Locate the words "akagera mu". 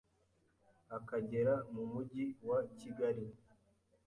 0.97-1.83